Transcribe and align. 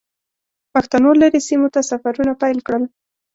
پښتنو 0.73 1.09
لرې 1.21 1.39
سیمو 1.47 1.67
ته 1.73 1.79
سفرونه 1.89 2.33
پیل 2.41 2.57
کړل. 2.67 2.83